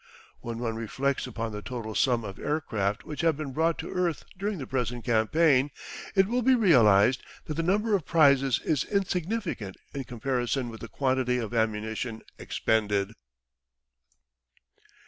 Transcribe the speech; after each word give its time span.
When 0.39 0.57
one 0.57 0.73
reflects 0.77 1.27
upon 1.27 1.51
the 1.51 1.61
total 1.61 1.93
sum 1.93 2.23
of 2.23 2.39
aircraft 2.39 3.03
which 3.05 3.21
have 3.21 3.37
been 3.37 3.51
brought 3.53 3.77
to 3.77 3.91
earth 3.91 4.25
during 4.35 4.57
the 4.57 4.65
present 4.65 5.05
campaign, 5.05 5.69
it 6.15 6.25
will 6.25 6.41
be 6.41 6.55
realised 6.55 7.21
that 7.45 7.53
the 7.53 7.61
number 7.61 7.93
of 7.95 8.03
prizes 8.07 8.59
is 8.65 8.83
insignificant 8.85 9.77
in 9.93 10.05
comparison 10.05 10.69
with 10.69 10.81
the 10.81 10.87
quantity 10.87 11.37
of 11.37 11.53
ammunition 11.53 12.23
expended. 12.39 13.13